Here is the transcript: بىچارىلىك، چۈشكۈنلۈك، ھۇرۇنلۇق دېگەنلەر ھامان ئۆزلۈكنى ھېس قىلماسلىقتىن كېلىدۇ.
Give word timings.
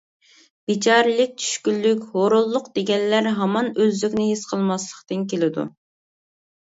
بىچارىلىك، 0.69 1.35
چۈشكۈنلۈك، 1.43 2.07
ھۇرۇنلۇق 2.15 2.71
دېگەنلەر 2.79 3.31
ھامان 3.43 3.71
ئۆزلۈكنى 3.75 4.27
ھېس 4.33 4.47
قىلماسلىقتىن 4.55 5.29
كېلىدۇ. 5.35 5.67